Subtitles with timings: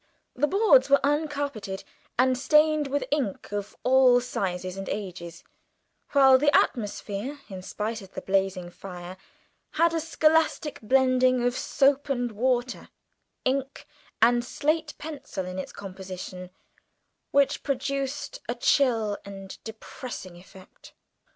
[0.35, 1.83] The boards were uncarpeted,
[2.17, 5.43] and stained with patches of ink of all sizes and ages;
[6.13, 9.15] while the atmosphere, in spite of the blazing fire,
[9.73, 12.89] had a scholastic blending of soap and water,
[13.45, 13.85] ink
[14.23, 16.49] and slate pencil in its composition,
[17.29, 20.93] which produced a chill and depressing effect.